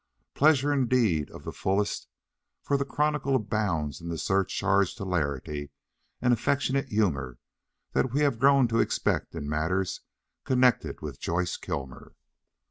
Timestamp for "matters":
9.49-10.01